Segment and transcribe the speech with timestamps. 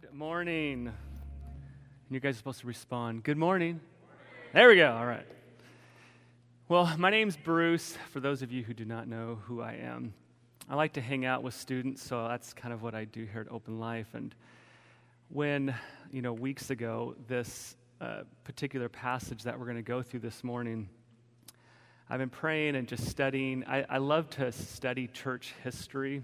[0.00, 0.86] Good morning.
[0.86, 0.94] And
[2.08, 3.24] you guys are supposed to respond.
[3.24, 3.80] Good morning.
[4.52, 4.92] There we go.
[4.92, 5.26] All right.
[6.68, 7.98] Well, my name's Bruce.
[8.12, 10.14] For those of you who do not know who I am,
[10.68, 13.40] I like to hang out with students, so that's kind of what I do here
[13.40, 14.14] at Open Life.
[14.14, 14.36] And
[15.30, 15.74] when,
[16.12, 20.44] you know, weeks ago, this uh, particular passage that we're going to go through this
[20.44, 20.88] morning,
[22.08, 23.64] I've been praying and just studying.
[23.66, 26.22] I, I love to study church history.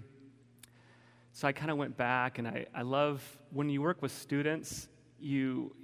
[1.35, 3.21] So I kind of went back, and I, I love
[3.51, 4.87] when you work with students,
[5.19, 5.75] you,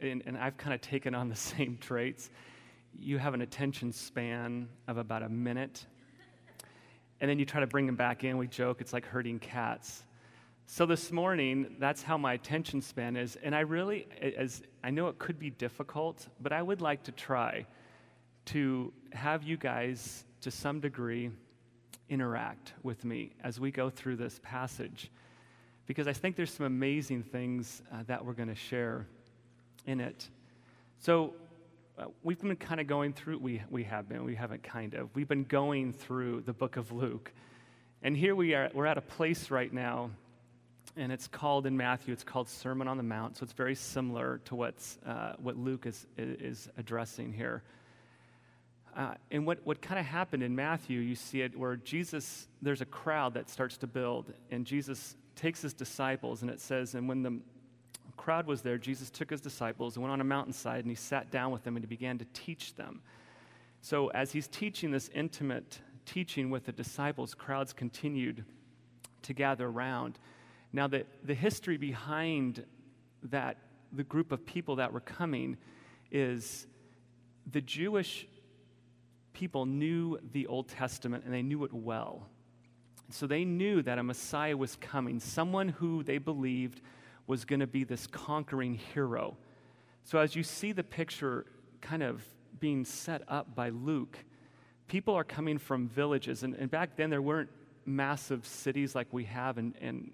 [0.00, 2.30] and, and I've kind of taken on the same traits.
[2.98, 5.84] You have an attention span of about a minute,
[7.20, 8.38] and then you try to bring them back in.
[8.38, 10.04] We joke it's like herding cats.
[10.64, 15.08] So this morning, that's how my attention span is, and I really, as I know
[15.08, 17.66] it could be difficult, but I would like to try
[18.46, 21.30] to have you guys, to some degree,
[22.08, 25.10] interact with me as we go through this passage
[25.86, 29.06] because I think there's some amazing things uh, that we're going to share
[29.86, 30.28] in it.
[31.00, 31.34] So,
[31.96, 35.14] uh, we've been kind of going through, we, we have been, we haven't kind of,
[35.14, 37.32] we've been going through the book of Luke.
[38.02, 40.10] And here we are, we're at a place right now,
[40.96, 43.36] and it's called in Matthew, it's called Sermon on the Mount.
[43.36, 47.62] So it's very similar to what's, uh, what Luke is, is addressing here.
[48.96, 52.80] Uh, and what, what kind of happened in Matthew, you see it where Jesus, there's
[52.80, 57.08] a crowd that starts to build, and Jesus takes his disciples, and it says, and
[57.08, 57.40] when the
[58.16, 61.32] crowd was there, Jesus took his disciples and went on a mountainside, and he sat
[61.32, 63.00] down with them and he began to teach them.
[63.80, 68.44] So as he's teaching this intimate teaching with the disciples, crowds continued
[69.22, 70.18] to gather around.
[70.72, 72.64] Now, the, the history behind
[73.24, 73.58] that,
[73.92, 75.56] the group of people that were coming,
[76.10, 76.66] is
[77.50, 78.26] the Jewish
[79.34, 82.26] people knew the Old Testament and they knew it well.
[83.10, 86.80] So they knew that a Messiah was coming, someone who they believed
[87.26, 89.36] was going to be this conquering hero.
[90.04, 91.44] So as you see the picture
[91.80, 92.22] kind of
[92.60, 94.18] being set up by Luke,
[94.86, 96.42] people are coming from villages.
[96.42, 97.50] And, and back then, there weren't
[97.86, 100.12] massive cities like we have, and, and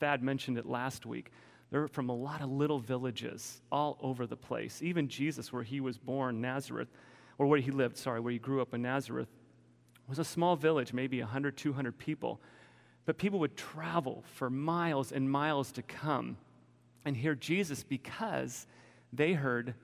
[0.00, 1.30] Thad mentioned it last week.
[1.70, 4.80] They're from a lot of little villages all over the place.
[4.82, 6.88] Even Jesus, where he was born, Nazareth,
[7.38, 9.28] or where he lived, sorry, where he grew up in Nazareth,
[10.08, 12.40] was a small village, maybe 100, 200 people.
[13.06, 16.36] But people would travel for miles and miles to come
[17.04, 18.66] and hear Jesus because
[19.12, 19.74] they heard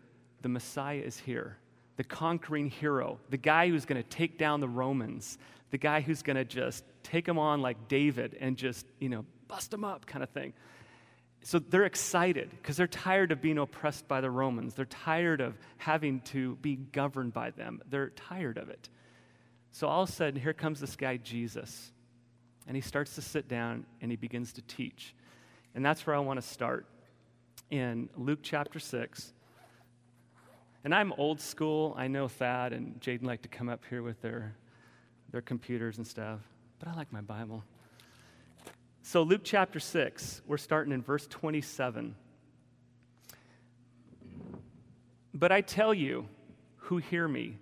[0.43, 1.59] the Messiah is here,
[1.97, 5.39] the conquering hero, the guy who's going to take down the Romans,
[5.71, 9.25] the guy who's going to just take them on like David and just, you know,
[9.49, 10.53] bust them up kind of thing.
[11.43, 14.75] So they're excited because they're tired of being oppressed by the Romans.
[14.75, 17.81] They're tired of having to be governed by them.
[17.89, 18.89] They're tired of it.
[19.73, 21.93] So all of a sudden, here comes this guy, Jesus.
[22.67, 25.15] And he starts to sit down and he begins to teach.
[25.75, 26.87] And that's where I want to start
[27.71, 29.33] in Luke chapter 6.
[30.85, 31.95] And I'm old school.
[31.97, 34.57] I know Thad and Jaden like to come up here with their,
[35.31, 36.41] their computers and stuff,
[36.79, 37.63] but I like my Bible.
[39.03, 42.15] So, Luke chapter 6, we're starting in verse 27.
[45.33, 46.29] But I tell you
[46.77, 47.59] who hear me,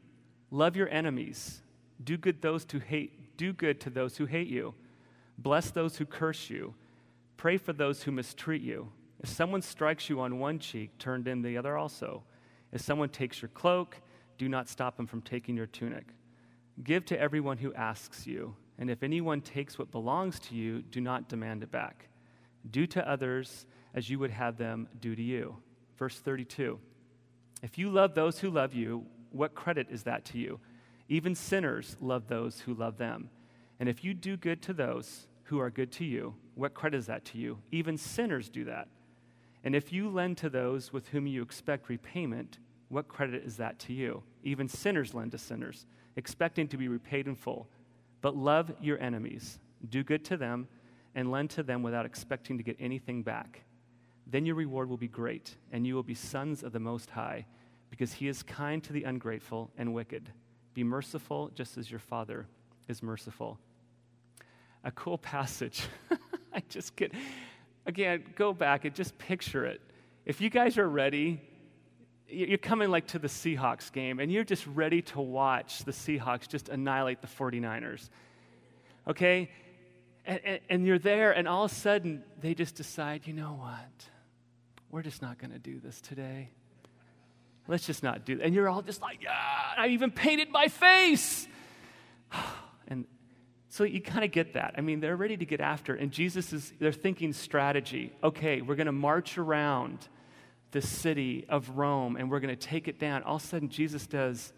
[0.51, 1.63] love your enemies,
[2.03, 4.75] do good those who hate, do good to those who hate you,
[5.39, 6.75] bless those who curse you,
[7.37, 8.91] pray for those who mistreat you.
[9.21, 12.25] If someone strikes you on one cheek, turn in the other also.
[12.73, 14.01] If someone takes your cloak,
[14.39, 16.07] do not stop him from taking your tunic.
[16.83, 21.01] Give to everyone who asks you and if anyone takes what belongs to you, do
[21.01, 22.09] not demand it back.
[22.71, 25.57] Do to others as you would have them do to you.
[25.99, 26.79] Verse 32
[27.63, 30.61] If you love those who love you, what credit is that to you?
[31.09, 33.31] Even sinners love those who love them.
[33.81, 37.07] And if you do good to those who are good to you, what credit is
[37.07, 37.59] that to you?
[37.73, 38.89] Even sinners do that.
[39.65, 42.59] And if you lend to those with whom you expect repayment,
[42.89, 44.23] what credit is that to you?
[44.43, 47.69] Even sinners lend to sinners, expecting to be repaid in full.
[48.21, 49.59] But love your enemies,
[49.89, 50.69] do good to them,
[51.15, 53.63] and lend to them without expecting to get anything back.
[54.27, 57.47] Then your reward will be great, and you will be sons of the Most High,
[57.91, 60.31] because he is kind to the ungrateful and wicked.
[60.75, 62.47] Be merciful just as your Father
[62.89, 63.59] is merciful.
[64.85, 65.83] A cool passage.
[66.53, 67.13] I just get,
[67.87, 69.81] again, go back and just picture it.
[70.27, 71.41] If you guys are ready,
[72.29, 76.49] you're coming like to the Seahawks game and you're just ready to watch the Seahawks
[76.49, 78.09] just annihilate the 49ers.
[79.07, 79.51] Okay?
[80.27, 83.55] And, and, and, you're there, and all of a sudden they just decide, you know
[83.59, 84.05] what?
[84.91, 86.51] We're just not going to do this today.
[87.67, 88.45] Let's just not do that.
[88.45, 89.31] And you're all just like, yeah,
[89.77, 91.47] I even painted my face.
[92.91, 93.05] And
[93.69, 94.75] So you kind of get that.
[94.79, 95.95] I mean, they're ready to get after.
[95.95, 98.15] And Jesus is, they're thinking strategy.
[98.25, 100.09] Okay, we're going to march around
[100.71, 103.23] the city of Rome and we're going to take it down.
[103.23, 104.53] All of a sudden, Jesus does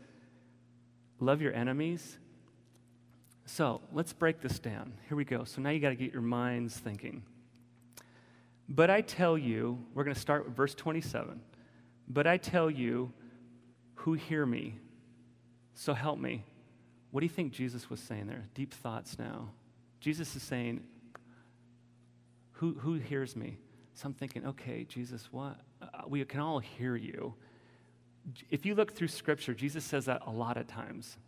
[1.20, 2.18] love your enemies.
[3.46, 4.92] So let's break this down.
[5.08, 5.44] Here we go.
[5.44, 7.22] So now you got to get your minds thinking.
[8.68, 11.40] But I tell you, we're going to start with verse 27.
[12.08, 13.12] But I tell you
[13.94, 14.78] who hear me,
[15.74, 16.44] so help me.
[17.10, 18.46] What do you think Jesus was saying there?
[18.54, 19.50] Deep thoughts now.
[19.98, 20.84] Jesus is saying,
[22.52, 23.58] Who, who hears me?
[24.00, 25.60] So I'm thinking, okay, Jesus, what?
[25.82, 27.34] Uh, we can all hear you.
[28.48, 31.18] If you look through Scripture, Jesus says that a lot of times.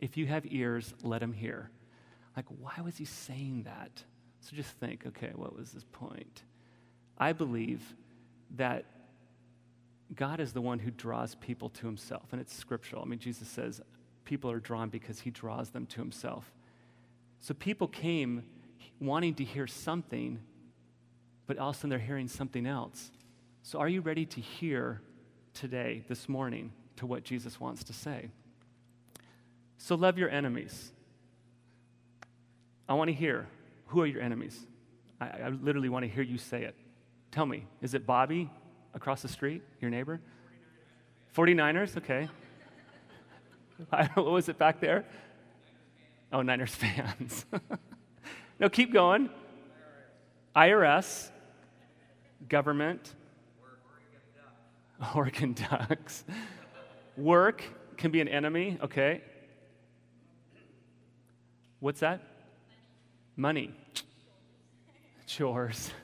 [0.00, 1.68] If you have ears, let him hear.
[2.36, 4.04] Like, why was he saying that?
[4.38, 6.44] So just think, okay, what was his point?
[7.18, 7.96] I believe
[8.54, 8.84] that
[10.14, 13.02] God is the one who draws people to himself, and it's scriptural.
[13.02, 13.80] I mean, Jesus says,
[14.24, 16.52] people are drawn because he draws them to himself.
[17.40, 18.44] So people came
[19.00, 20.38] wanting to hear something,
[21.46, 23.10] but all of a sudden they're hearing something else.
[23.62, 25.00] So are you ready to hear
[25.54, 28.30] today, this morning, to what Jesus wants to say?
[29.78, 30.92] So love your enemies.
[32.88, 33.46] I want to hear
[33.86, 34.58] who are your enemies?
[35.20, 36.74] I, I literally want to hear you say it.
[37.30, 38.50] Tell me, is it Bobby
[38.94, 40.20] across the street, your neighbor?
[41.34, 41.96] 49ers, 49ers?
[41.98, 42.28] okay.
[44.14, 45.04] what was it back there?
[46.32, 47.44] Oh, Niners fans.
[48.58, 49.30] no, keep going.
[50.54, 51.30] IRS,
[52.48, 53.14] government,
[55.14, 56.24] Oregon Ducks.
[57.16, 57.62] Work
[57.96, 59.22] can be an enemy, okay.
[61.80, 62.22] What's that?
[63.36, 63.74] Money.
[65.26, 65.90] Chores.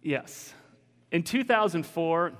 [0.00, 0.54] Yes.
[1.10, 2.32] In 2004,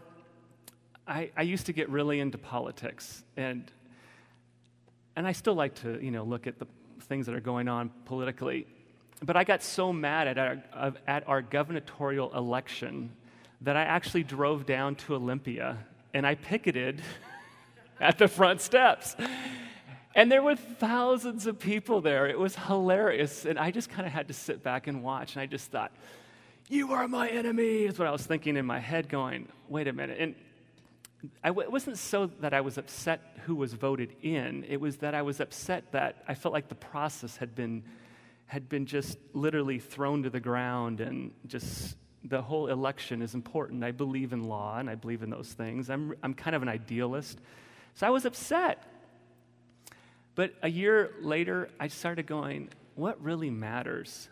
[1.06, 3.70] I, I, used to get really into politics, and,
[5.16, 6.66] and I still like to, you know, look at the
[7.08, 8.66] things that are going on politically.
[9.22, 13.10] But I got so mad at our, at our gubernatorial election
[13.62, 15.78] that I actually drove down to Olympia
[16.14, 17.02] and I picketed
[18.00, 19.16] at the front steps.
[20.14, 22.26] And there were thousands of people there.
[22.26, 23.44] It was hilarious.
[23.44, 25.34] And I just kind of had to sit back and watch.
[25.34, 25.92] And I just thought,
[26.68, 29.92] you are my enemy, is what I was thinking in my head, going, wait a
[29.92, 30.18] minute.
[30.20, 30.34] And
[31.42, 34.98] I w- it wasn't so that I was upset who was voted in, it was
[34.98, 37.82] that I was upset that I felt like the process had been,
[38.46, 43.84] had been just literally thrown to the ground and just the whole election is important.
[43.84, 45.90] I believe in law and I believe in those things.
[45.90, 47.38] I'm, I'm kind of an idealist.
[47.94, 48.84] So I was upset.
[50.34, 54.28] But a year later, I started going, what really matters?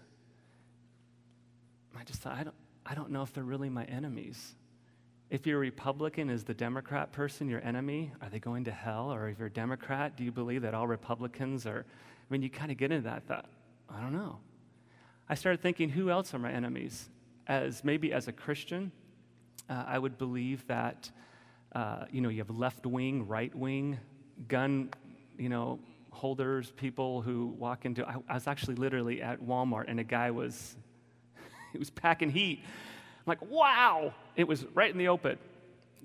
[1.99, 2.55] I just thought, I don't,
[2.85, 4.55] I don't know if they're really my enemies.
[5.29, 8.13] If you're a Republican, is the Democrat person your enemy?
[8.23, 9.13] Are they going to hell?
[9.13, 11.85] Or if you're a Democrat, do you believe that all Republicans are?
[11.85, 13.47] I mean, you kind of get into that thought.
[13.91, 14.39] I don't know.
[15.29, 17.09] I started thinking, who else are my enemies?
[17.49, 18.93] As maybe as a Christian,
[19.69, 21.11] uh, I would believe that
[21.73, 23.99] uh, you know you have left wing, right wing,
[24.47, 24.91] gun,
[25.37, 25.81] you know,
[26.11, 28.07] holders, people who walk into.
[28.09, 30.77] I, I was actually literally at Walmart, and a guy was
[31.75, 32.61] it was packing heat.
[33.27, 35.39] I'm like, wow, it was right in the open.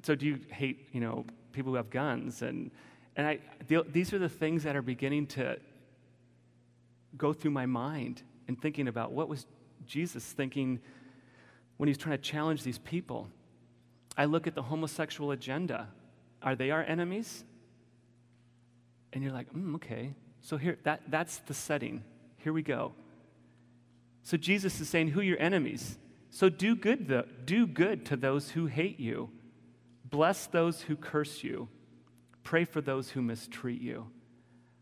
[0.04, 2.42] So do you hate, you know, people who have guns?
[2.42, 2.72] And,
[3.16, 5.58] and I, these are the things that are beginning to
[7.18, 9.46] go through my mind and thinking about what was
[9.86, 10.80] Jesus thinking
[11.78, 13.28] when he was trying to challenge these people.
[14.18, 15.90] I look at the homosexual agenda.
[16.42, 17.44] Are they our enemies?
[19.14, 20.14] And you're like, mm, okay.
[20.42, 22.04] So here, that, that's the setting.
[22.38, 22.94] Here we go.
[24.24, 25.98] So Jesus is saying, Who are your enemies?
[26.32, 29.30] So do good, do good to those who hate you.
[30.06, 31.68] Bless those who curse you.
[32.44, 34.08] Pray for those who mistreat you.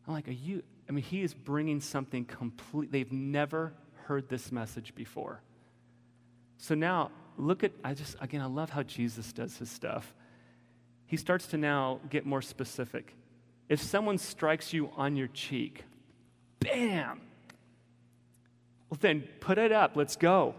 [0.08, 0.64] I'm like, are you?
[0.88, 2.92] I mean, he is bringing something complete.
[2.92, 3.74] They've never
[4.06, 5.42] heard this message before.
[6.58, 10.14] So now, look at, I just, again, I love how Jesus does his stuff.
[11.06, 13.16] He starts to now get more specific.
[13.68, 15.84] If someone strikes you on your cheek,
[16.60, 17.22] bam,
[18.90, 19.96] well, then put it up.
[19.96, 20.56] Let's go.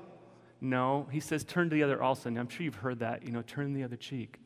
[0.60, 2.28] No, he says, turn to the other also.
[2.28, 4.38] And I'm sure you've heard that, you know, turn the other cheek.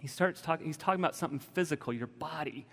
[0.00, 2.66] He starts talking, he's talking about something physical, your body.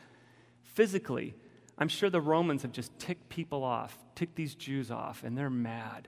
[0.64, 1.36] Physically,
[1.78, 5.50] I'm sure the Romans have just ticked people off, ticked these Jews off, and they're
[5.50, 6.08] mad.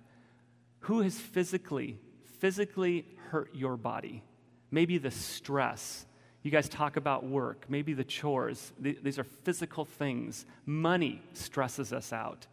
[0.82, 2.00] Who has physically,
[2.40, 4.24] physically hurt your body?
[4.72, 6.06] Maybe the stress.
[6.44, 8.72] You guys talk about work, maybe the chores.
[8.80, 10.46] These are physical things.
[10.66, 12.48] Money stresses us out.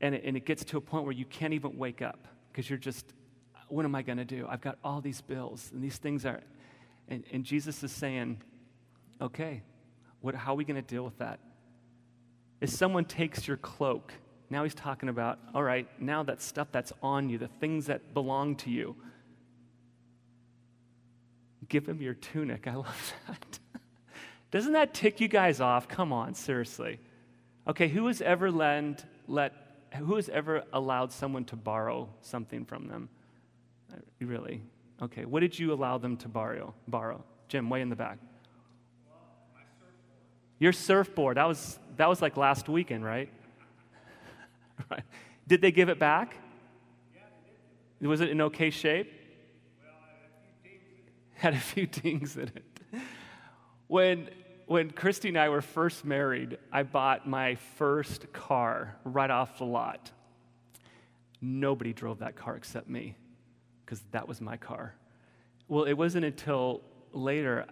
[0.00, 2.68] And it, and it gets to a point where you can't even wake up because
[2.68, 3.12] you're just,
[3.72, 4.46] what am I going to do?
[4.48, 6.40] I've got all these bills and these things are.
[7.08, 8.42] And, and Jesus is saying,
[9.20, 9.62] okay,
[10.20, 11.40] What, how are we going to deal with that?
[12.60, 14.12] If someone takes your cloak,
[14.50, 18.12] now he's talking about, all right, now that stuff that's on you, the things that
[18.12, 18.96] belong to you,
[21.68, 22.66] give him your tunic.
[22.66, 23.58] I love that.
[24.50, 25.88] Doesn't that tick you guys off?
[25.88, 26.98] Come on, seriously.
[27.66, 29.52] Okay, who has ever lend, let,
[29.96, 33.08] who has ever allowed someone to borrow something from them?
[33.92, 34.62] Uh, really?
[35.02, 36.74] Okay, what did you allow them to borrow?
[36.88, 38.18] Borrow, Jim, way in the back.
[40.58, 41.38] Your surfboard.
[41.38, 43.30] That was that was like last weekend, right?
[44.90, 45.02] right.
[45.48, 46.36] Did they give it back?
[48.00, 49.10] Yeah, was it in okay shape?
[49.82, 49.94] Well,
[51.34, 53.02] had a few dings in it.
[53.86, 54.28] When
[54.66, 59.64] when Christy and I were first married, I bought my first car right off the
[59.64, 60.12] lot.
[61.40, 63.16] Nobody drove that car except me,
[63.90, 64.94] because that was my car.
[65.66, 66.80] Well, it wasn't until
[67.12, 67.66] later,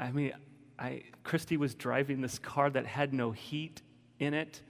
[0.00, 0.32] I mean,
[0.76, 3.80] I, Christy was driving this car that had no heat
[4.18, 4.62] in it.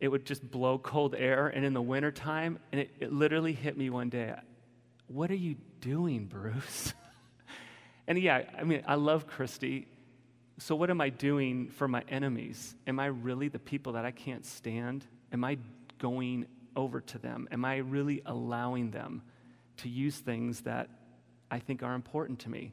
[0.00, 3.78] It would just blow cold air, and in the wintertime, and it, it literally hit
[3.78, 4.34] me one day.
[5.06, 6.92] What are you doing, Bruce?
[8.08, 9.86] and yeah, I mean, I love Christy.
[10.58, 12.74] So, what am I doing for my enemies?
[12.88, 15.06] Am I really the people that I can't stand?
[15.32, 15.58] Am I
[16.00, 17.46] going over to them?
[17.52, 19.22] Am I really allowing them
[19.78, 20.88] to use things that
[21.50, 22.72] I think are important to me?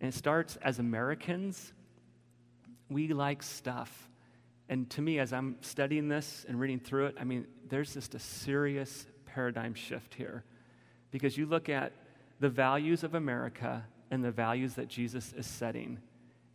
[0.00, 1.72] And it starts as Americans
[2.92, 4.08] we like stuff.
[4.68, 8.14] And to me, as I'm studying this and reading through it, I mean, there's just
[8.14, 10.44] a serious paradigm shift here.
[11.10, 11.92] Because you look at
[12.40, 15.98] the values of America and the values that Jesus is setting,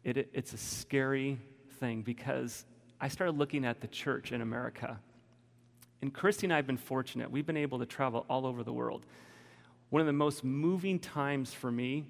[0.04, 1.40] it, it, it's a scary
[1.80, 2.66] thing because
[3.00, 5.00] I started looking at the church in America.
[6.02, 7.30] And Christy and I have been fortunate.
[7.30, 9.06] We've been able to travel all over the world.
[9.90, 12.06] One of the most moving times for me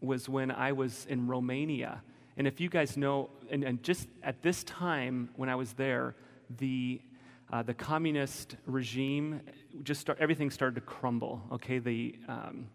[0.00, 2.02] was when I was in Romania
[2.36, 6.16] and if you guys know, and, and just at this time when I was there,
[6.58, 7.00] the,
[7.52, 9.40] uh, the communist regime
[9.82, 11.42] just start, everything started to crumble.
[11.52, 12.66] Okay, the, um,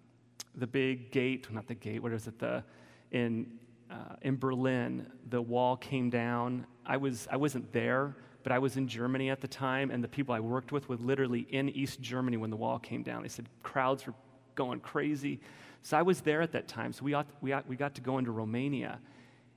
[0.55, 2.39] the big gate, not the gate, what is it?
[2.39, 2.63] The,
[3.11, 3.59] in,
[3.91, 6.65] uh, in Berlin, the wall came down.
[6.85, 10.07] I, was, I wasn't there, but I was in Germany at the time, and the
[10.07, 13.23] people I worked with were literally in East Germany when the wall came down.
[13.23, 14.13] They said crowds were
[14.59, 15.39] going crazy.
[15.83, 16.91] So I was there at that time.
[16.91, 18.99] So we, ought, we, ought, we got to go into Romania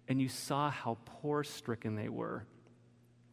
[0.06, 2.44] and you saw how poor stricken they were.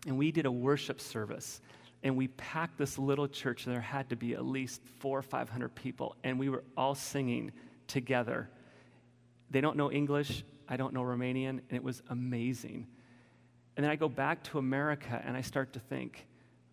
[0.07, 1.61] And we did a worship service,
[2.03, 3.65] and we packed this little church.
[3.65, 7.51] There had to be at least four or 500 people, and we were all singing
[7.87, 8.49] together.
[9.51, 12.87] They don't know English, I don't know Romanian, and it was amazing.
[13.75, 16.25] And then I go back to America and I start to think,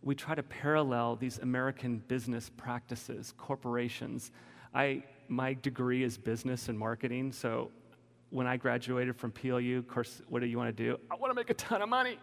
[0.03, 4.31] we try to parallel these American business practices, corporations.
[4.75, 7.71] I, my degree is business and marketing, so
[8.31, 10.99] when I graduated from PLU, of course, what do you want to do?
[11.11, 12.19] I want to make a ton of money.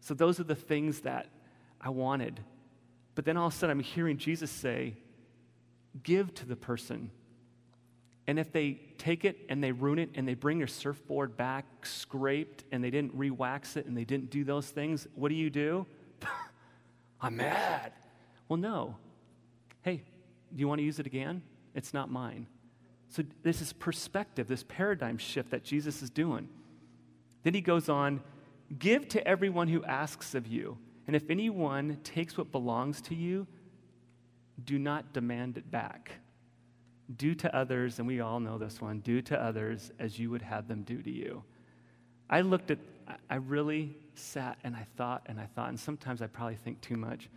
[0.00, 1.28] So those are the things that
[1.80, 2.40] I wanted.
[3.14, 4.94] But then all of a sudden, I'm hearing Jesus say,
[6.02, 7.10] Give to the person.
[8.26, 11.64] And if they take it and they ruin it and they bring your surfboard back
[11.84, 15.34] scraped and they didn't re wax it and they didn't do those things, what do
[15.34, 15.84] you do?
[17.20, 17.92] I'm mad.
[18.48, 18.96] Well, no.
[19.82, 20.02] Hey,
[20.54, 21.42] do you want to use it again?
[21.74, 22.46] It's not mine.
[23.08, 26.48] So, this is perspective, this paradigm shift that Jesus is doing.
[27.42, 28.20] Then he goes on
[28.78, 30.78] give to everyone who asks of you.
[31.06, 33.46] And if anyone takes what belongs to you,
[34.64, 36.12] do not demand it back.
[37.16, 40.42] Do to others, and we all know this one do to others as you would
[40.42, 41.42] have them do to you.
[42.28, 42.78] I looked at,
[43.28, 46.96] I really sat and I thought and I thought, and sometimes I probably think too
[46.96, 47.28] much.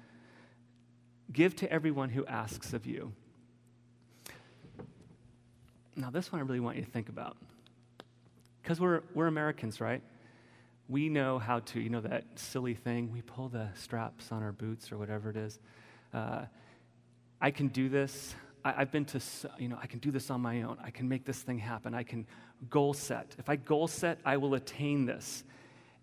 [1.34, 3.12] Give to everyone who asks of you.
[5.96, 7.38] Now, this one I really want you to think about.
[8.62, 10.02] Because we're, we're Americans, right?
[10.88, 14.52] We know how to, you know, that silly thing, we pull the straps on our
[14.52, 15.60] boots or whatever it is.
[16.14, 16.46] Uh,
[17.42, 18.36] I can do this.
[18.64, 19.20] I, I've been to,
[19.58, 20.78] you know, I can do this on my own.
[20.84, 21.94] I can make this thing happen.
[21.94, 22.28] I can
[22.70, 23.36] goal set.
[23.40, 25.44] If I goal set, I will attain this.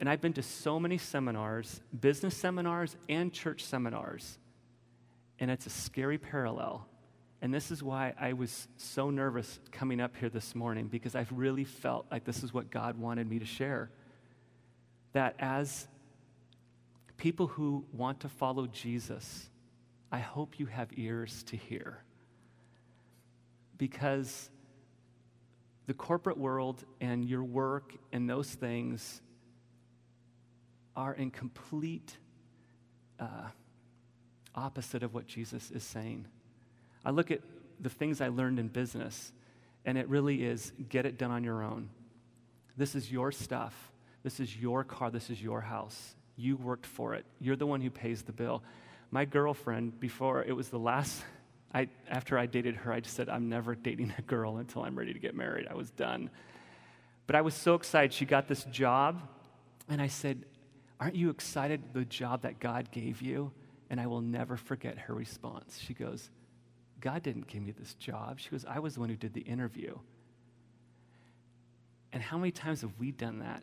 [0.00, 4.38] And I've been to so many seminars, business seminars and church seminars,
[5.40, 6.86] and it's a scary parallel
[7.42, 11.32] and this is why I was so nervous coming up here this morning because I've
[11.32, 13.90] really felt like this is what God wanted me to share.
[15.14, 15.88] That as
[17.16, 19.48] people who want to follow Jesus,
[20.12, 22.04] I hope you have ears to hear.
[23.78, 24.50] Because
[25.86, 29.22] the corporate world and your work and those things
[30.94, 32.18] are in complete
[33.18, 33.48] uh,
[34.54, 36.26] opposite of what Jesus is saying.
[37.04, 37.40] I look at
[37.80, 39.32] the things I learned in business,
[39.84, 41.88] and it really is get it done on your own.
[42.76, 43.74] This is your stuff.
[44.22, 45.10] This is your car.
[45.10, 46.14] This is your house.
[46.36, 47.24] You worked for it.
[47.40, 48.62] You're the one who pays the bill.
[49.10, 51.22] My girlfriend, before it was the last,
[51.72, 54.98] I, after I dated her, I just said, I'm never dating a girl until I'm
[54.98, 55.66] ready to get married.
[55.70, 56.30] I was done.
[57.26, 58.12] But I was so excited.
[58.12, 59.20] She got this job,
[59.88, 60.44] and I said,
[60.98, 63.52] Aren't you excited the job that God gave you?
[63.90, 65.78] And I will never forget her response.
[65.84, 66.30] She goes,
[67.00, 68.38] God didn't give me this job.
[68.38, 69.98] She goes, I was the one who did the interview.
[72.12, 73.62] And how many times have we done that?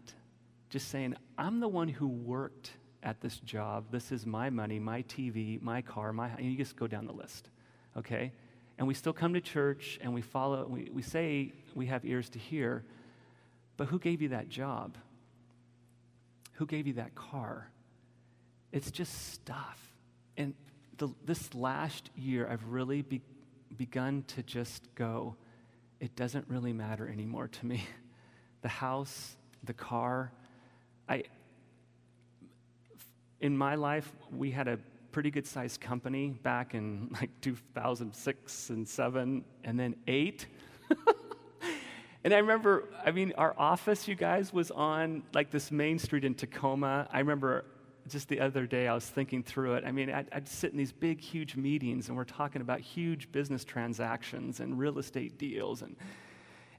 [0.69, 2.71] Just saying, I'm the one who worked
[3.03, 3.85] at this job.
[3.91, 6.29] This is my money, my TV, my car, my.
[6.29, 7.49] And you just go down the list,
[7.95, 8.31] okay?
[8.77, 12.29] And we still come to church and we follow, we, we say we have ears
[12.29, 12.83] to hear,
[13.75, 14.97] but who gave you that job?
[16.53, 17.69] Who gave you that car?
[18.71, 19.79] It's just stuff.
[20.37, 20.53] And
[20.97, 23.21] the, this last year, I've really be,
[23.75, 25.35] begun to just go,
[25.99, 27.83] it doesn't really matter anymore to me.
[28.63, 30.31] The house, the car.
[31.07, 31.23] I,
[33.39, 34.79] in my life, we had a
[35.11, 40.47] pretty good sized company back in like 2006 and 7 and then 8
[42.23, 46.25] and I remember, I mean, our office, you guys, was on like this main street
[46.25, 47.07] in Tacoma.
[47.11, 47.65] I remember
[48.09, 49.83] just the other day I was thinking through it.
[49.85, 53.31] I mean, I'd, I'd, sit in these big, huge meetings, and we're talking about huge
[53.31, 55.95] business transactions and real estate deals, and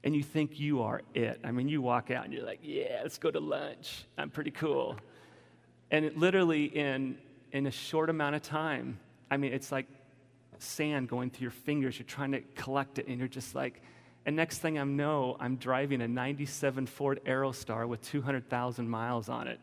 [0.03, 1.41] and you think you are it.
[1.43, 4.05] I mean, you walk out and you're like, yeah, let's go to lunch.
[4.17, 4.95] I'm pretty cool.
[5.91, 7.17] And it literally in
[7.51, 9.87] in a short amount of time, I mean, it's like
[10.57, 11.97] sand going through your fingers.
[11.99, 13.81] You're trying to collect it, and you're just like
[14.25, 19.47] and next thing I know, I'm driving a 97 Ford Aerostar with 200,000 miles on
[19.47, 19.59] it.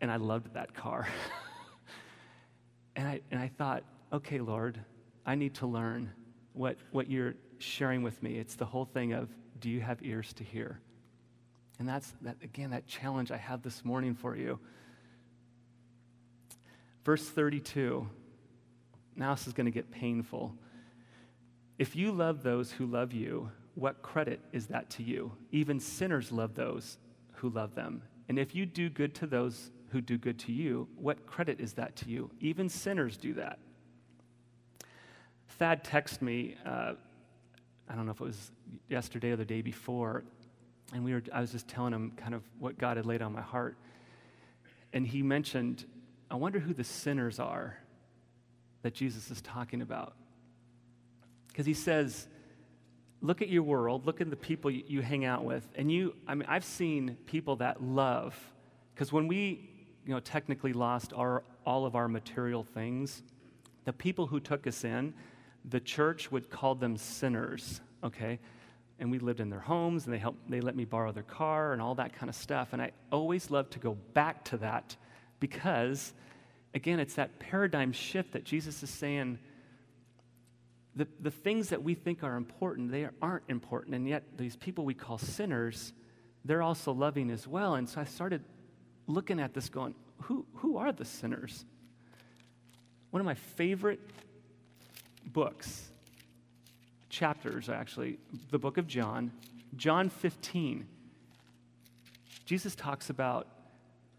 [0.00, 1.06] And I loved that car.
[2.96, 4.80] and, I, and I thought, okay, Lord,
[5.26, 6.10] I need to learn
[6.52, 8.38] what, what you're sharing with me.
[8.38, 9.28] It's the whole thing of,
[9.60, 10.80] do you have ears to hear?
[11.78, 14.58] And that's, that, again, that challenge I have this morning for you.
[17.04, 18.08] Verse 32.
[19.16, 20.54] Now this is going to get painful.
[21.78, 25.32] If you love those who love you, what credit is that to you?
[25.52, 26.98] Even sinners love those
[27.32, 28.02] who love them.
[28.28, 31.74] And if you do good to those who do good to you, what credit is
[31.74, 32.30] that to you?
[32.40, 33.58] Even sinners do that.
[35.58, 36.94] Thad texted me, uh,
[37.88, 38.52] I don't know if it was
[38.88, 40.24] yesterday or the day before,
[40.92, 43.32] and we were, I was just telling him kind of what God had laid on
[43.32, 43.76] my heart.
[44.92, 45.84] And he mentioned,
[46.30, 47.76] I wonder who the sinners are
[48.82, 50.14] that Jesus is talking about.
[51.48, 52.28] Because he says,
[53.20, 56.34] look at your world, look at the people you, hang out with, and you, I
[56.34, 58.38] mean, I've seen people that love,
[58.94, 59.68] because when we,
[60.10, 63.22] you know, technically lost our, all of our material things,
[63.84, 65.14] the people who took us in,
[65.64, 68.40] the church would call them sinners, okay?
[68.98, 71.72] And we lived in their homes, and they helped, they let me borrow their car
[71.72, 72.70] and all that kind of stuff.
[72.72, 74.96] And I always love to go back to that
[75.38, 76.12] because,
[76.74, 79.38] again, it's that paradigm shift that Jesus is saying,
[80.96, 83.94] the, the things that we think are important, they aren't important.
[83.94, 85.92] And yet, these people we call sinners,
[86.44, 87.76] they're also loving as well.
[87.76, 88.42] And so I started
[89.12, 91.64] looking at this going, who, who are the sinners?
[93.10, 94.00] One of my favorite
[95.26, 95.90] books,
[97.08, 98.18] chapters actually,
[98.50, 99.32] the book of John,
[99.76, 100.86] John 15.
[102.44, 103.46] Jesus talks about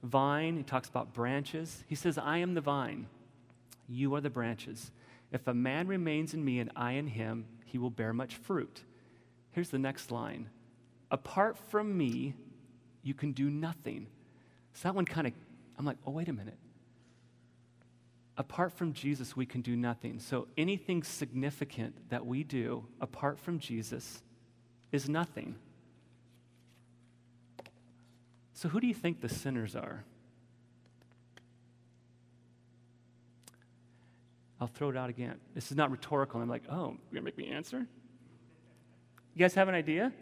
[0.04, 1.84] vine, he talks about branches.
[1.88, 3.08] He says, I am the vine,
[3.88, 4.92] you are the branches.
[5.32, 8.84] If a man remains in me and I in him, he will bear much fruit.
[9.52, 10.50] Here's the next line
[11.10, 12.34] Apart from me,
[13.04, 14.08] you can do nothing.
[14.74, 15.34] So that one kind of,
[15.78, 16.58] I'm like, oh, wait a minute.
[18.38, 20.20] Apart from Jesus, we can do nothing.
[20.20, 24.22] So anything significant that we do apart from Jesus
[24.92, 25.56] is nothing.
[28.54, 30.04] So who do you think the sinners are?
[34.60, 35.40] I'll throw it out again.
[35.56, 36.40] This is not rhetorical.
[36.40, 37.80] I'm like, oh, you're going to make me answer?
[39.34, 40.14] You guys have an idea?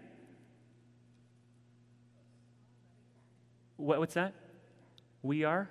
[3.79, 4.33] What, what's that?
[5.23, 5.69] We are?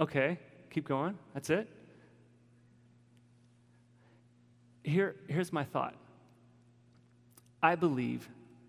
[0.00, 0.38] Okay,
[0.70, 1.18] keep going.
[1.34, 1.68] That's it?
[4.82, 5.94] Here, here's my thought
[7.62, 8.28] I believe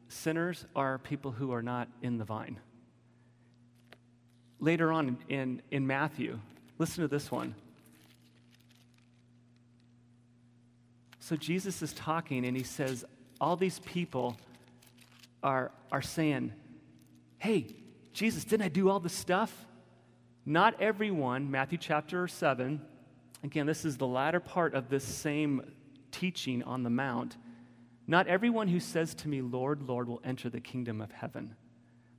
[0.10, 2.60] sinners are people who are not in the vine.
[4.60, 6.40] Later on in, in Matthew,
[6.78, 7.56] listen to this one.
[11.20, 13.06] So Jesus is talking and he says,
[13.40, 14.36] All these people
[15.42, 16.52] are, are saying,
[17.40, 17.76] Hey,
[18.14, 19.66] Jesus, didn't I do all this stuff?
[20.46, 22.82] Not everyone, Matthew chapter 7,
[23.44, 25.62] again, this is the latter part of this same
[26.12, 27.38] teaching on the Mount.
[28.08, 31.56] Not everyone who says to me, Lord, Lord, will enter the kingdom of heaven,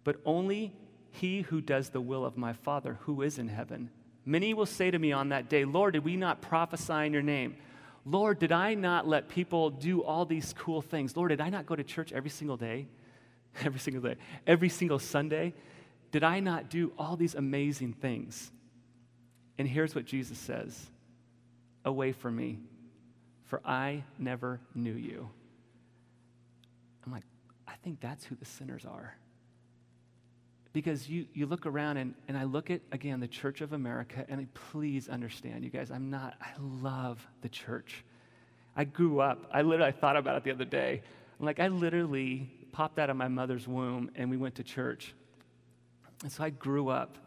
[0.04, 0.72] but only
[1.10, 3.90] he who does the will of my Father who is in heaven.
[4.24, 7.22] Many will say to me on that day, Lord, did we not prophesy in your
[7.22, 7.56] name?
[8.04, 11.16] Lord, did I not let people do all these cool things?
[11.16, 12.86] Lord, did I not go to church every single day?
[13.64, 14.16] Every single day.
[14.46, 15.54] Every single Sunday?
[16.10, 18.50] Did I not do all these amazing things?
[19.58, 20.88] And here's what Jesus says
[21.84, 22.58] Away from me,
[23.44, 25.28] for I never knew you.
[27.04, 27.24] I'm like,
[27.66, 29.16] I think that's who the sinners are.
[30.72, 34.24] Because you, you look around and, and I look at, again, the Church of America,
[34.28, 38.04] and I, please understand, you guys, I'm not, I love the church.
[38.76, 41.02] I grew up, I literally I thought about it the other day.
[41.40, 45.12] I'm like, I literally popped out of my mother's womb and we went to church.
[46.22, 47.18] And so I grew up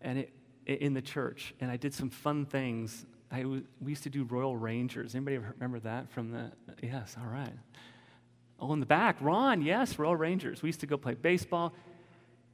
[0.00, 0.32] and it,
[0.64, 3.04] in the church, and I did some fun things.
[3.30, 5.14] I we used to do Royal Rangers.
[5.14, 6.50] Anybody remember that from the?
[6.82, 7.52] Yes, all right.
[8.58, 10.62] Oh, in the back, Ron, yes, Royal Rangers.
[10.62, 11.74] We used to go play baseball,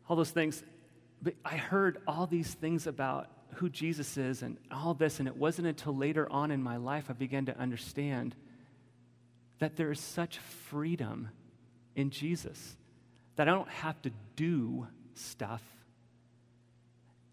[0.08, 0.64] all those things.
[1.22, 5.36] But I heard all these things about who Jesus is and all this, and it
[5.36, 8.34] wasn't until later on in my life I began to understand
[9.60, 11.28] that there is such freedom
[11.96, 12.76] in Jesus
[13.34, 15.62] that I don't have to do stuff.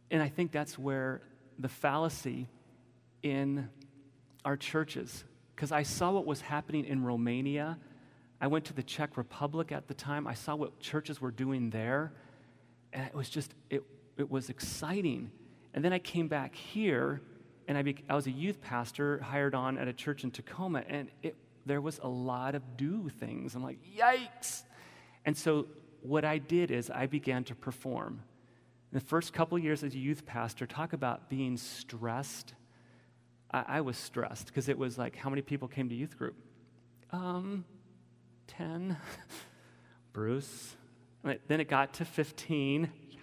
[0.09, 1.21] And I think that's where
[1.59, 2.47] the fallacy
[3.21, 3.69] in
[4.43, 5.23] our churches,
[5.55, 7.77] because I saw what was happening in Romania.
[8.41, 10.27] I went to the Czech Republic at the time.
[10.27, 12.11] I saw what churches were doing there.
[12.91, 13.83] And it was just, it,
[14.17, 15.31] it was exciting.
[15.73, 17.21] And then I came back here,
[17.67, 20.83] and I, be, I was a youth pastor hired on at a church in Tacoma,
[20.87, 23.55] and it, there was a lot of do things.
[23.55, 24.63] I'm like, yikes.
[25.25, 25.67] And so
[26.01, 28.21] what I did is I began to perform.
[28.91, 32.53] In the first couple years as a youth pastor, talk about being stressed.
[33.51, 36.35] I, I was stressed because it was like, how many people came to youth group?
[37.11, 37.65] Um,
[38.47, 38.97] 10.
[40.13, 40.75] Bruce.
[41.23, 42.89] Then it got to 15.
[43.09, 43.19] Yes.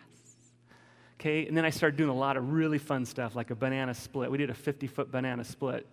[1.20, 3.92] Okay, and then I started doing a lot of really fun stuff, like a banana
[3.92, 4.30] split.
[4.30, 5.86] We did a 50 foot banana split,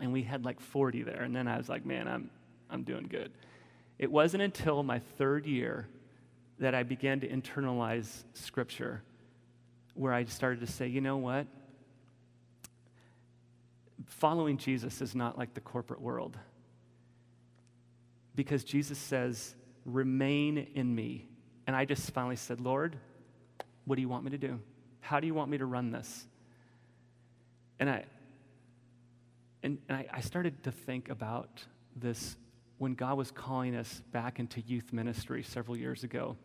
[0.00, 1.22] and we had like 40 there.
[1.22, 2.30] And then I was like, man, I'm,
[2.70, 3.32] I'm doing good.
[3.98, 5.88] It wasn't until my third year
[6.58, 9.02] that I began to internalize Scripture,
[9.94, 11.46] where I started to say, you know what?
[14.06, 16.36] Following Jesus is not like the corporate world.
[18.34, 21.28] Because Jesus says, remain in me.
[21.66, 22.96] And I just finally said, Lord,
[23.84, 24.60] what do you want me to do?
[25.00, 26.26] How do you want me to run this?
[27.80, 28.04] And I,
[29.62, 31.48] and, and I, I started to think about
[31.96, 32.36] this
[32.78, 36.36] when God was calling us back into youth ministry several years ago.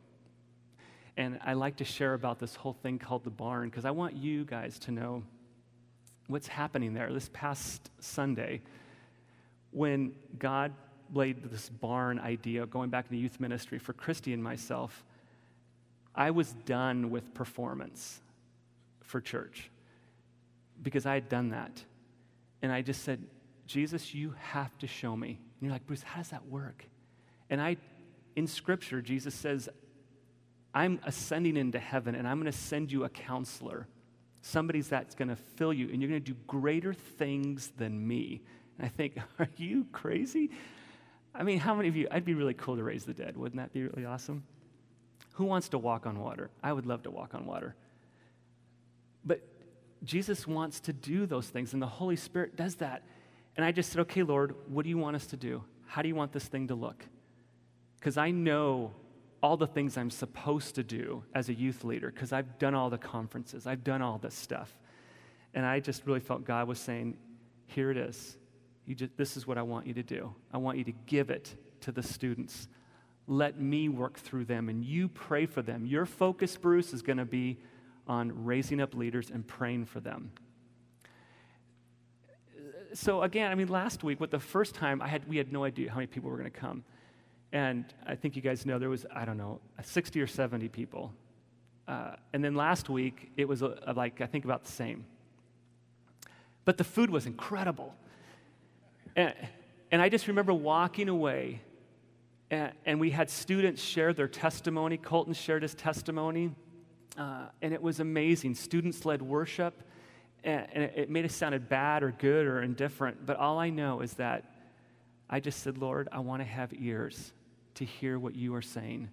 [1.15, 4.15] And I like to share about this whole thing called the barn because I want
[4.17, 5.23] you guys to know
[6.27, 7.13] what's happening there.
[7.13, 8.61] This past Sunday,
[9.69, 10.73] when God
[11.13, 15.03] laid this barn idea going back into youth ministry for Christy and myself,
[16.15, 18.19] I was done with performance
[19.01, 19.69] for church
[20.81, 21.83] because I had done that.
[22.63, 23.21] And I just said,
[23.67, 26.85] Jesus, you have to show me and you're like, Bruce, how does that work?
[27.49, 27.77] And I,
[28.35, 29.69] in Scripture, Jesus says,
[30.73, 33.87] I'm ascending into heaven and I'm going to send you a counselor,
[34.41, 38.41] somebody that's going to fill you, and you're going to do greater things than me.
[38.77, 40.49] And I think, are you crazy?
[41.35, 43.35] I mean, how many of you, I'd be really cool to raise the dead.
[43.35, 44.43] Wouldn't that be really awesome?
[45.33, 46.49] Who wants to walk on water?
[46.61, 47.75] I would love to walk on water.
[50.03, 53.03] Jesus wants to do those things, and the Holy Spirit does that.
[53.55, 55.63] And I just said, okay, Lord, what do you want us to do?
[55.85, 57.05] How do you want this thing to look?
[57.99, 58.91] Because I know
[59.41, 62.89] all the things I'm supposed to do as a youth leader, because I've done all
[62.89, 64.77] the conferences, I've done all this stuff.
[65.53, 67.17] And I just really felt God was saying,
[67.67, 68.37] here it is.
[68.89, 70.33] Just, this is what I want you to do.
[70.51, 72.67] I want you to give it to the students.
[73.27, 75.85] Let me work through them, and you pray for them.
[75.85, 77.59] Your focus, Bruce, is going to be
[78.07, 80.31] on raising up leaders and praying for them
[82.93, 85.63] so again, I mean, last week, with the first time, I had, we had no
[85.63, 86.83] idea how many people were going to come.
[87.51, 91.13] And I think you guys know there was, I don't know, 60 or 70 people.
[91.87, 95.05] Uh, and then last week, it was uh, like, I think about the same.
[96.65, 97.93] But the food was incredible.
[99.15, 99.33] And,
[99.91, 101.61] and I just remember walking away,
[102.49, 104.97] and, we had students share their testimony.
[104.97, 106.51] Colton shared his testimony,
[107.17, 108.55] uh, and it was amazing.
[108.55, 109.83] Students led worship
[110.43, 114.13] and, it made have sounded bad or good or indifferent, but all I know is
[114.15, 114.43] that
[115.29, 117.31] I just said, Lord, I want to have ears
[117.75, 119.09] to hear what you are saying,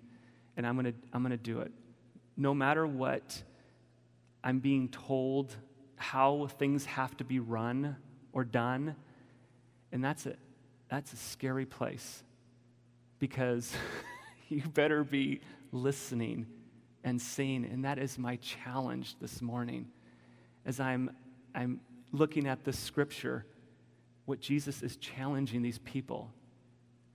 [0.56, 1.72] and I'm going to I'm going to do it.
[2.36, 3.42] No matter what
[4.42, 5.54] I'm being told
[5.96, 7.96] how things have to be run
[8.32, 8.96] or done,
[9.92, 10.38] and that's it.
[10.88, 12.24] That's a scary place
[13.18, 13.72] because
[14.48, 15.40] you better be
[15.72, 16.46] listening
[17.04, 17.64] and seen.
[17.64, 19.88] And that is my challenge this morning
[20.66, 21.10] as I'm,
[21.54, 21.80] I'm
[22.12, 23.46] looking at the scripture,
[24.26, 26.30] what Jesus is challenging these people.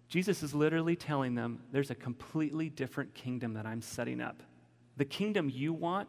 [0.07, 4.41] Jesus is literally telling them there's a completely different kingdom that I'm setting up.
[4.97, 6.07] The kingdom you want,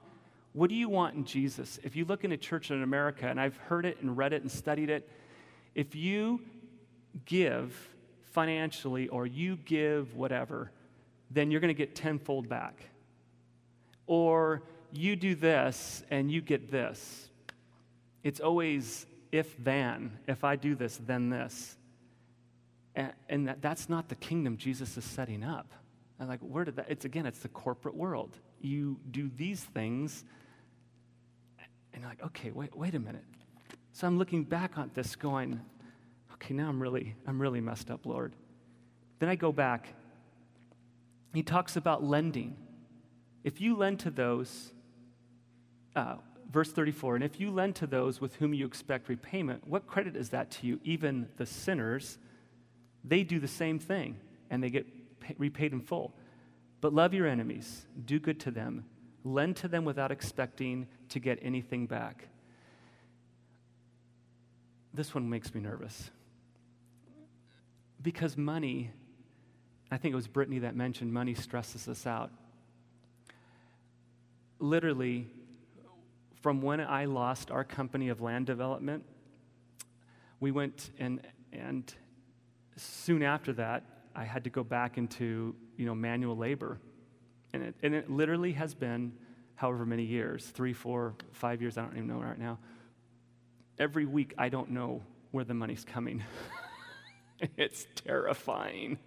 [0.53, 1.79] what do you want in Jesus?
[1.83, 4.51] If you look into church in America, and I've heard it and read it and
[4.51, 5.09] studied it,
[5.75, 6.41] if you
[7.25, 7.77] give
[8.33, 10.71] financially or you give whatever,
[11.31, 12.89] then you're going to get tenfold back.
[14.07, 17.29] Or you do this and you get this.
[18.23, 20.19] It's always if then.
[20.27, 21.77] If I do this, then this.
[22.95, 25.73] And, and that, that's not the kingdom Jesus is setting up.
[26.19, 26.87] I'm like, where did that?
[26.89, 28.39] It's again, it's the corporate world.
[28.61, 30.25] You do these things,
[31.93, 33.25] and you're like, okay, wait, wait a minute.
[33.93, 35.61] So I'm looking back on this, going,
[36.35, 38.35] okay, now I'm really, I'm really messed up, Lord.
[39.19, 39.89] Then I go back.
[41.35, 42.57] He talks about lending.
[43.47, 44.73] If you lend to those,
[45.95, 46.17] uh,
[46.51, 50.17] verse 34, and if you lend to those with whom you expect repayment, what credit
[50.17, 50.81] is that to you?
[50.83, 52.19] Even the sinners,
[53.05, 54.19] they do the same thing
[54.51, 54.85] and they get
[55.39, 56.13] repaid in full.
[56.81, 58.85] But love your enemies, do good to them,
[59.23, 62.27] lend to them without expecting to get anything back.
[64.93, 66.11] This one makes me nervous
[68.03, 68.91] because money,
[69.93, 72.33] I think it was Brittany that mentioned money stresses us out.
[74.59, 75.29] Literally,
[76.41, 79.05] from when I lost our company of land development,
[80.41, 81.21] we went and,
[81.53, 81.93] and
[82.77, 86.79] soon after that, I had to go back into you know, manual labor.
[87.53, 89.13] And it, and it literally has been
[89.55, 92.59] however many years three, four, five years, I don't even know right now.
[93.79, 96.23] Every week, I don't know where the money's coming.
[97.57, 98.99] it's terrifying.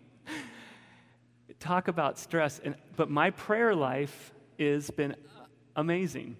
[1.59, 2.59] Talk about stress.
[2.63, 5.15] And, but my prayer life has been
[5.75, 6.37] amazing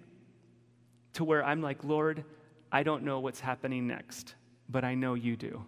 [1.13, 2.23] to where I'm like, Lord,
[2.71, 4.35] I don't know what's happening next,
[4.69, 5.65] but I know you do.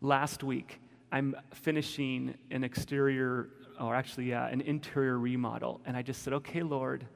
[0.00, 3.48] Last week, I'm finishing an exterior,
[3.80, 5.80] or actually, yeah, an interior remodel.
[5.84, 7.06] And I just said, okay, Lord,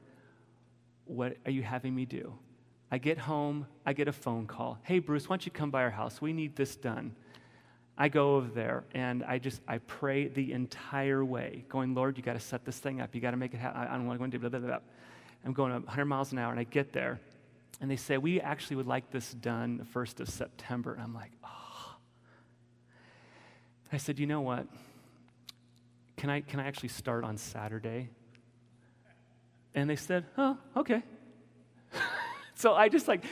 [1.05, 2.33] what are you having me do?
[2.91, 4.77] I get home, I get a phone call.
[4.83, 6.21] Hey, Bruce, why don't you come by our house?
[6.21, 7.15] We need this done.
[7.97, 12.23] I go over there and I just I pray the entire way, going, Lord, you
[12.23, 13.13] got to set this thing up.
[13.13, 13.81] You got to make it happen.
[13.81, 14.79] I don't want to go into blah, blah, blah.
[15.45, 17.19] I'm going 100 miles an hour, and I get there,
[17.81, 20.93] and they say we actually would like this done the first of September.
[20.93, 21.95] And I'm like, oh.
[23.91, 24.67] I said, you know what?
[26.17, 28.09] Can I can I actually start on Saturday?
[29.75, 31.03] And they said, oh, okay.
[32.55, 33.23] so I just like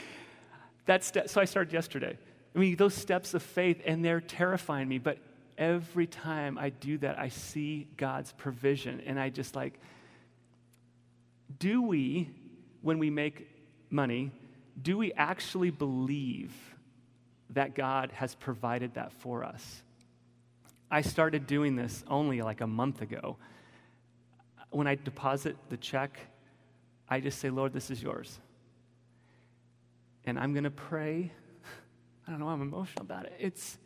[0.86, 2.18] that's so I started yesterday.
[2.56, 5.20] I mean, those steps of faith, and they're terrifying me, but
[5.58, 9.02] every time I do that, I see God's provision.
[9.06, 9.80] And I just like,
[11.60, 12.30] do we,
[12.82, 13.48] when we make
[13.90, 14.32] money,
[14.82, 16.54] do we actually believe
[17.52, 19.84] that God has provided that for us?
[20.90, 23.38] I started doing this only like a month ago.
[24.70, 26.20] When I deposit the check,
[27.08, 28.40] I just say, Lord, this is yours.
[30.26, 31.32] And I'm going to pray
[32.28, 33.34] I don't know, I'm emotional about it.
[33.40, 33.78] It's,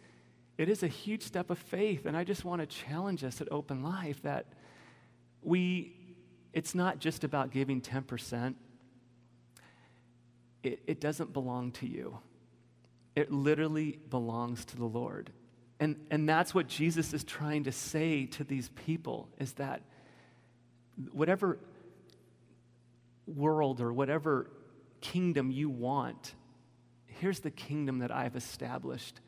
[0.57, 3.51] it is a huge step of faith, and I just want to challenge us at
[3.51, 4.45] Open Life that
[5.41, 5.95] we,
[6.55, 8.55] it's not just about giving 10%.
[10.63, 12.17] It, it doesn't belong to you.
[13.13, 15.31] It literally belongs to the Lord.
[15.81, 19.81] And, and that's what Jesus is trying to say to these people is that
[21.11, 21.59] whatever
[23.27, 24.49] world or whatever
[25.01, 26.35] kingdom you want,
[27.05, 29.19] here's the kingdom that I've established.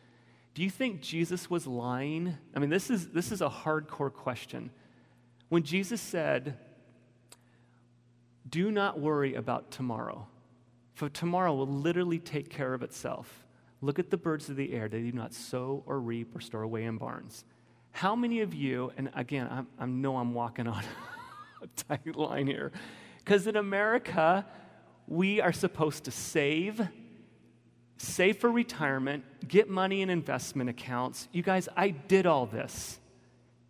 [0.53, 2.37] Do you think Jesus was lying?
[2.55, 4.71] I mean, this is, this is a hardcore question.
[5.49, 6.57] When Jesus said,
[8.49, 10.27] Do not worry about tomorrow,
[10.93, 13.45] for tomorrow will literally take care of itself.
[13.81, 14.87] Look at the birds of the air.
[14.87, 17.45] They do not sow or reap or store away in barns.
[17.91, 20.83] How many of you, and again, I'm, I know I'm walking on
[21.61, 22.71] a tight line here,
[23.19, 24.45] because in America,
[25.07, 26.87] we are supposed to save
[27.97, 31.27] save for retirement, get money in investment accounts.
[31.31, 32.99] You guys, I did all this.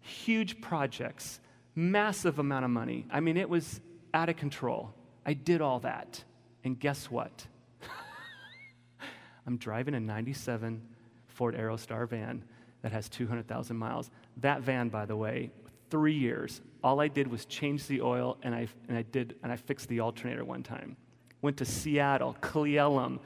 [0.01, 1.39] Huge projects,
[1.75, 3.05] massive amount of money.
[3.11, 3.79] I mean, it was
[4.13, 4.93] out of control.
[5.25, 6.23] I did all that.
[6.63, 7.45] And guess what?
[9.47, 10.81] I'm driving a 97
[11.27, 12.43] Ford Aerostar van
[12.81, 14.09] that has 200,000 miles.
[14.37, 15.51] That van, by the way,
[15.89, 16.61] three years.
[16.83, 19.87] All I did was change the oil and I, and I did and I fixed
[19.87, 20.95] the alternator one time.
[21.41, 23.19] Went to Seattle, Cle Elum,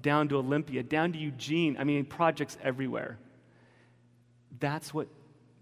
[0.00, 1.76] down to Olympia, down to Eugene.
[1.78, 3.18] I mean, projects everywhere.
[4.60, 5.08] That's what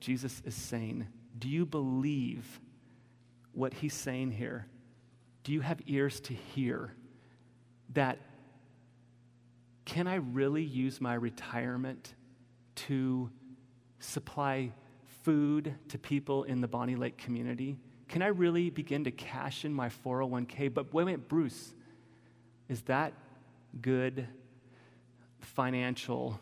[0.00, 1.06] Jesus is saying.
[1.38, 2.60] Do you believe
[3.56, 4.66] what he's saying here?
[5.42, 6.92] Do you have ears to hear
[7.94, 8.18] that?
[9.86, 12.14] Can I really use my retirement
[12.74, 13.30] to
[13.98, 14.72] supply
[15.22, 17.78] food to people in the Bonney Lake community?
[18.08, 20.72] Can I really begin to cash in my 401k?
[20.72, 21.72] But wait a minute, Bruce,
[22.68, 23.14] is that
[23.80, 24.28] good
[25.40, 26.40] financial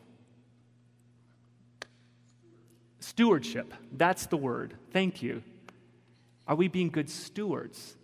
[2.98, 3.72] stewardship?
[3.92, 4.74] That's the word.
[4.92, 5.42] Thank you.
[6.46, 7.96] Are we being good stewards?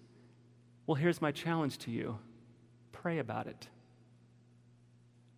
[0.86, 2.18] Well, here's my challenge to you
[2.92, 3.68] pray about it.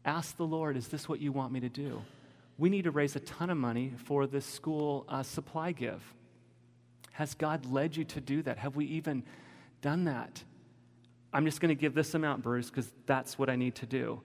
[0.04, 2.02] Ask the Lord, is this what you want me to do?
[2.58, 6.02] We need to raise a ton of money for this school uh, supply give.
[7.12, 8.58] Has God led you to do that?
[8.58, 9.22] Have we even
[9.80, 10.42] done that?
[11.32, 14.20] I'm just going to give this amount, Bruce, because that's what I need to do.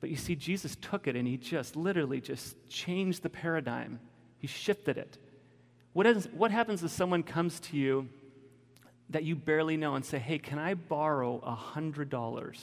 [0.00, 3.98] But you see, Jesus took it and he just literally just changed the paradigm.
[4.38, 5.18] He shifted it.
[5.92, 8.08] What, is, what happens if someone comes to you
[9.10, 12.58] that you barely know and say, hey, can I borrow a $100?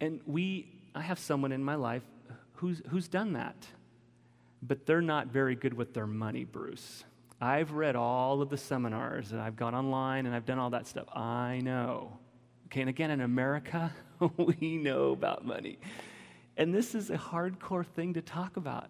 [0.00, 2.02] And we, I have someone in my life
[2.54, 3.66] who's, who's done that,
[4.62, 7.04] but they're not very good with their money, Bruce.
[7.40, 10.86] I've read all of the seminars and I've gone online and I've done all that
[10.86, 11.08] stuff.
[11.14, 12.18] I know.
[12.66, 13.92] Okay, and again, in America,
[14.36, 15.78] we know about money.
[16.56, 18.88] And this is a hardcore thing to talk about.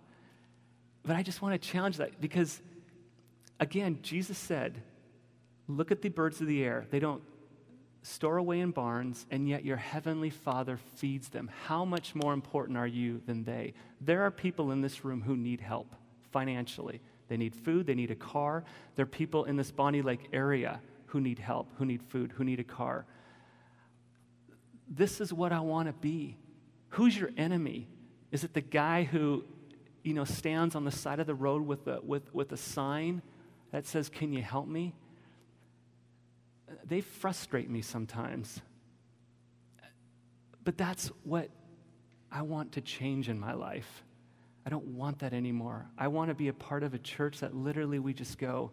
[1.04, 2.60] But I just want to challenge that because,
[3.60, 4.82] again, Jesus said,
[5.70, 6.86] Look at the birds of the air.
[6.90, 7.22] They don't
[8.02, 11.50] store away in barns, and yet your heavenly Father feeds them.
[11.66, 13.74] How much more important are you than they?
[14.00, 15.94] There are people in this room who need help
[16.30, 17.02] financially.
[17.28, 18.64] They need food, they need a car.
[18.96, 22.44] There are people in this Bonney Lake area who need help, who need food, who
[22.44, 23.04] need a car.
[24.88, 26.38] This is what I want to be.
[26.90, 27.88] Who's your enemy?
[28.32, 29.44] Is it the guy who,
[30.02, 33.22] you know, stands on the side of the road with a, with, with a sign
[33.72, 34.94] that says, Can you help me?
[36.84, 38.60] They frustrate me sometimes.
[40.64, 41.48] But that's what
[42.30, 44.04] I want to change in my life.
[44.66, 45.86] I don't want that anymore.
[45.96, 48.70] I want to be a part of a church that literally we just go,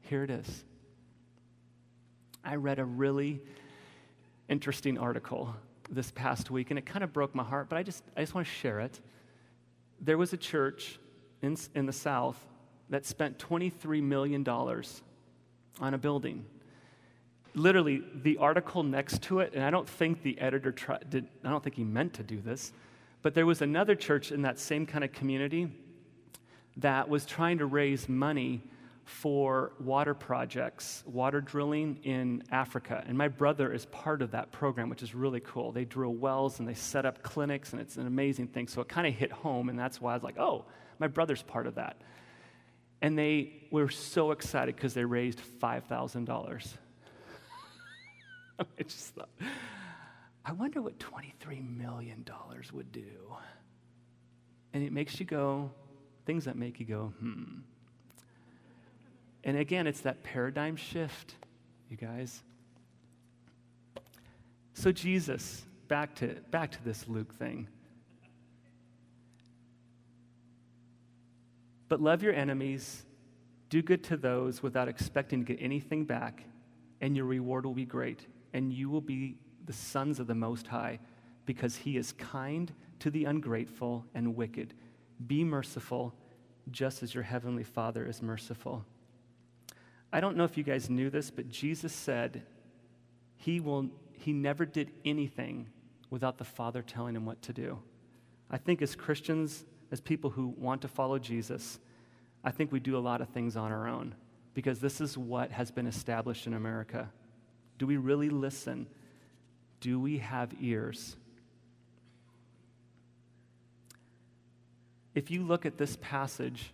[0.00, 0.64] here it is.
[2.44, 3.40] I read a really
[4.48, 5.54] interesting article
[5.88, 8.34] this past week, and it kind of broke my heart, but I just, I just
[8.34, 9.00] want to share it.
[10.02, 10.98] There was a church
[11.42, 12.44] in, in the South
[12.90, 16.44] that spent $23 million on a building.
[17.54, 21.50] Literally, the article next to it, and I don't think the editor tried, did, I
[21.50, 22.72] don't think he meant to do this,
[23.22, 25.70] but there was another church in that same kind of community
[26.78, 28.62] that was trying to raise money
[29.12, 33.04] for water projects, water drilling in Africa.
[33.06, 35.70] And my brother is part of that program, which is really cool.
[35.70, 38.68] They drill wells and they set up clinics, and it's an amazing thing.
[38.68, 40.64] So it kind of hit home, and that's why I was like, oh,
[40.98, 42.00] my brother's part of that.
[43.02, 46.66] And they were so excited because they raised $5,000.
[48.58, 49.28] I just thought,
[50.44, 52.24] I wonder what $23 million
[52.72, 53.36] would do.
[54.72, 55.70] And it makes you go,
[56.24, 57.60] things that make you go, hmm.
[59.44, 61.34] And again, it's that paradigm shift,
[61.90, 62.42] you guys.
[64.74, 67.68] So, Jesus, back to, back to this Luke thing.
[71.88, 73.02] But love your enemies,
[73.68, 76.44] do good to those without expecting to get anything back,
[77.02, 80.66] and your reward will be great, and you will be the sons of the Most
[80.66, 80.98] High,
[81.44, 84.72] because he is kind to the ungrateful and wicked.
[85.26, 86.14] Be merciful,
[86.70, 88.86] just as your heavenly Father is merciful.
[90.12, 92.42] I don't know if you guys knew this, but Jesus said
[93.36, 95.68] he, will, he never did anything
[96.10, 97.78] without the Father telling him what to do.
[98.50, 101.78] I think as Christians, as people who want to follow Jesus,
[102.44, 104.14] I think we do a lot of things on our own
[104.52, 107.10] because this is what has been established in America.
[107.78, 108.86] Do we really listen
[109.82, 111.16] do we have ears?
[115.12, 116.72] If you look at this passage,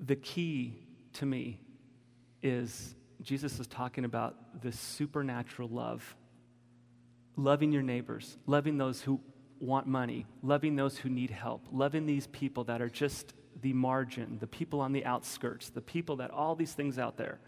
[0.00, 0.74] the key
[1.14, 1.60] to me
[2.42, 6.16] is Jesus is talking about this supernatural love.
[7.36, 9.20] Loving your neighbors, loving those who
[9.60, 14.38] want money, loving those who need help, loving these people that are just the margin,
[14.40, 17.38] the people on the outskirts, the people that all these things out there.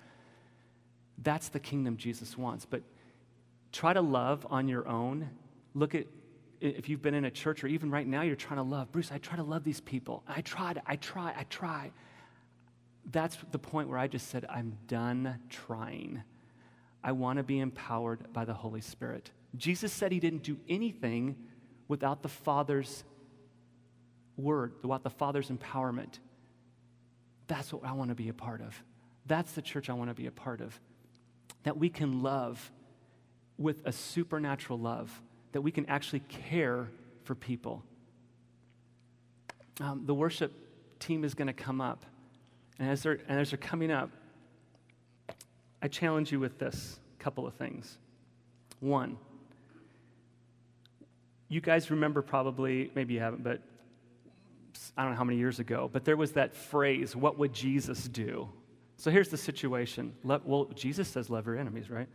[1.19, 2.65] That's the kingdom Jesus wants.
[2.65, 2.83] But
[3.73, 5.31] try to love on your own.
[5.75, 6.07] Look at
[6.61, 8.91] if you've been in a church or even right now you're trying to love.
[8.91, 10.23] Bruce, I try to love these people.
[10.27, 11.93] I try, I try, I try.
[13.11, 16.23] That's the point where I just said, I'm done trying.
[17.03, 19.31] I want to be empowered by the Holy Spirit.
[19.57, 21.37] Jesus said he didn't do anything
[21.87, 23.05] without the Father's
[24.37, 26.19] word, without the Father's empowerment.
[27.47, 28.83] That's what I want to be a part of.
[29.27, 30.79] That's the church I want to be a part of.
[31.63, 32.71] That we can love
[33.57, 36.89] with a supernatural love, that we can actually care
[37.25, 37.83] for people.
[39.81, 40.53] Um, the worship
[40.99, 42.05] team is going to come up.
[42.79, 44.11] And as, they're, and as they're coming up,
[45.83, 47.99] I challenge you with this couple of things.
[48.81, 49.17] One,
[51.49, 53.61] you guys remember probably, maybe you haven't, but
[54.97, 58.07] I don't know how many years ago, but there was that phrase, what would Jesus
[58.07, 58.49] do?
[58.97, 60.15] So here's the situation.
[60.23, 62.09] well, Jesus says, love your enemies, right?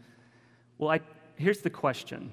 [0.77, 0.99] Well, I,
[1.35, 2.31] here's the question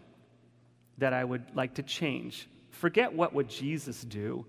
[0.98, 2.48] that I would like to change.
[2.70, 4.44] Forget what would Jesus do.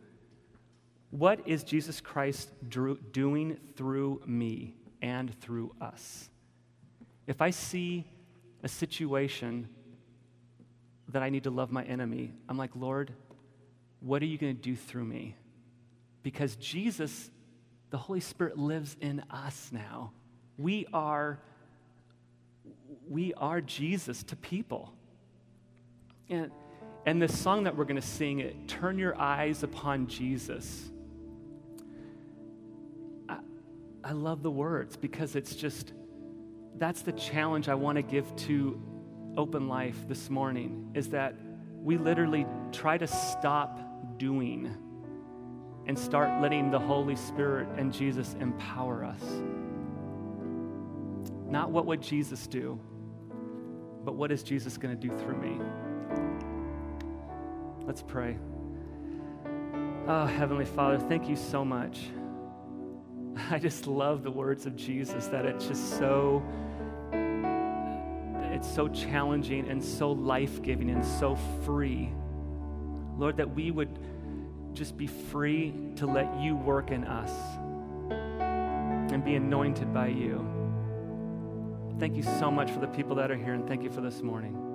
[1.11, 6.29] What is Jesus Christ doing through me and through us?
[7.27, 8.07] If I see
[8.63, 9.67] a situation
[11.09, 13.11] that I need to love my enemy, I'm like, Lord,
[13.99, 15.35] what are you going to do through me?
[16.23, 17.29] Because Jesus,
[17.89, 20.11] the Holy Spirit, lives in us now.
[20.57, 21.39] We are,
[23.09, 24.93] we are Jesus to people.
[26.29, 26.51] And,
[27.05, 30.90] and the song that we're going to sing, it, Turn Your Eyes Upon Jesus.
[34.03, 35.93] I love the words because it's just,
[36.77, 38.81] that's the challenge I want to give to
[39.37, 41.35] Open Life this morning is that
[41.75, 43.79] we literally try to stop
[44.17, 44.75] doing
[45.85, 49.21] and start letting the Holy Spirit and Jesus empower us.
[51.47, 52.79] Not what would Jesus do,
[54.03, 55.59] but what is Jesus going to do through me?
[57.85, 58.37] Let's pray.
[60.07, 61.99] Oh, Heavenly Father, thank you so much.
[63.49, 66.43] I just love the words of Jesus that it's just so
[68.51, 72.11] it's so challenging and so life-giving and so free.
[73.17, 73.97] Lord, that we would
[74.73, 77.31] just be free to let you work in us
[78.11, 80.47] and be anointed by you.
[81.99, 84.21] Thank you so much for the people that are here, and thank you for this
[84.21, 84.70] morning.